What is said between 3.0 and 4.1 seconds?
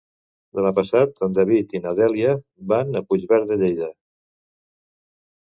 a Puigverd de Lleida.